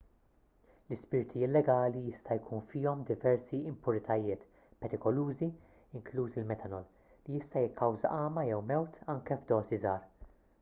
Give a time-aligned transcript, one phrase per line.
[0.91, 4.47] l-ispirti illegali jista' jkun fihom diversi impuritajiet
[4.85, 5.51] perikolużi
[6.01, 6.89] inkluż il-metanol
[7.29, 10.11] li jista' jikkawża għama jew mewt anke f'dożi żgħar